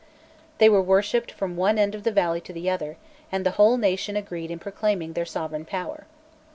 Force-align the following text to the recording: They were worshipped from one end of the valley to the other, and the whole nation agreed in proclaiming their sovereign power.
They 0.57 0.67
were 0.67 0.81
worshipped 0.81 1.31
from 1.31 1.55
one 1.55 1.77
end 1.77 1.93
of 1.93 2.01
the 2.03 2.11
valley 2.11 2.41
to 2.41 2.51
the 2.53 2.67
other, 2.71 2.97
and 3.31 3.45
the 3.45 3.51
whole 3.51 3.77
nation 3.77 4.15
agreed 4.15 4.49
in 4.49 4.57
proclaiming 4.57 5.13
their 5.13 5.27
sovereign 5.27 5.63
power. 5.63 6.07